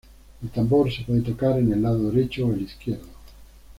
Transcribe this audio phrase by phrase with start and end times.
[0.41, 3.05] El tambor se puede tocar en el lado derecho o el izquierdo.